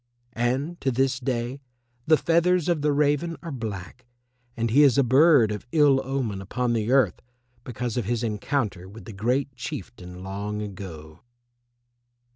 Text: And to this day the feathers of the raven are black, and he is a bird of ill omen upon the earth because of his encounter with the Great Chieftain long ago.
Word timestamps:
And 0.33 0.81
to 0.81 0.89
this 0.89 1.19
day 1.19 1.61
the 2.07 2.17
feathers 2.17 2.67
of 2.67 2.81
the 2.81 2.91
raven 2.91 3.37
are 3.43 3.51
black, 3.51 4.07
and 4.57 4.71
he 4.71 4.81
is 4.81 4.97
a 4.97 5.03
bird 5.03 5.51
of 5.51 5.67
ill 5.71 6.01
omen 6.03 6.41
upon 6.41 6.73
the 6.73 6.91
earth 6.91 7.21
because 7.63 7.97
of 7.97 8.05
his 8.05 8.23
encounter 8.23 8.89
with 8.89 9.05
the 9.05 9.13
Great 9.13 9.55
Chieftain 9.55 10.23
long 10.23 10.59
ago. 10.59 11.21